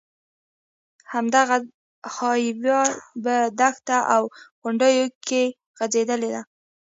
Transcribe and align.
همدغه 1.13 1.57
های 2.17 2.43
وې 2.63 2.81
په 3.23 3.35
دښته 3.59 3.97
او 4.15 4.23
غونډیو 4.61 5.05
کې 5.27 5.43
غځېدلې 5.77 6.29
ده. 6.35 6.41